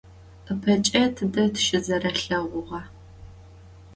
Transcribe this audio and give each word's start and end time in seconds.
Ipeç'e 0.51 1.03
tıde 1.15 1.43
tışızerelheğuğa? 1.53 2.81